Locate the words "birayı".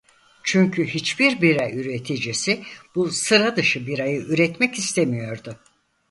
3.87-4.21